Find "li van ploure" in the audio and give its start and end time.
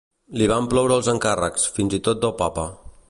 0.41-0.97